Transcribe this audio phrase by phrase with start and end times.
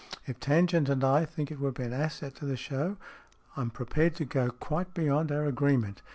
[0.25, 2.97] If Tangent and I think it would be an asset to the show,
[3.55, 6.01] I am prepared to go quite beyond our agree ment.